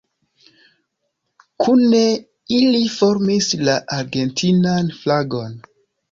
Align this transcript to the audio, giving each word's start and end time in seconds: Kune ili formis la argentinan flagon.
Kune 1.65 1.99
ili 2.59 2.79
formis 2.93 3.49
la 3.67 3.75
argentinan 3.97 4.89
flagon. 5.03 5.55